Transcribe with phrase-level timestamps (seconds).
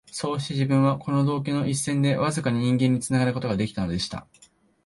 [0.11, 4.25] そうして自分は、この道化の一線でわずかに人間につながる事が出来たのでした